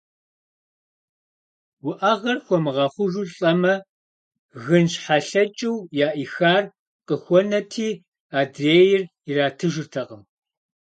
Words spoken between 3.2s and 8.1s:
лӏэмэ, гынщхьэлъэкӏыу яӏихар къыхуэнэти,